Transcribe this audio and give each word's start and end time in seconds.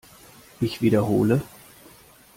Ich 0.61 0.81
wiederhole! 0.81 1.43